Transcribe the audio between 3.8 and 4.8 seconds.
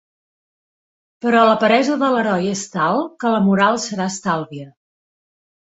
serà estàlvia.